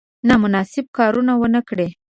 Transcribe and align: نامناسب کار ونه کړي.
نامناسب 0.27 0.85
کار 0.97 1.13
ونه 1.43 1.61
کړي. 1.69 1.87